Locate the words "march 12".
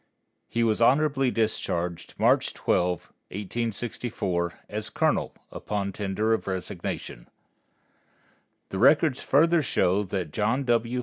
2.17-3.13